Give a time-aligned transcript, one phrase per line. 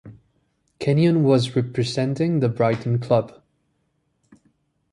[0.79, 3.39] Kennion was representing the Brighton club.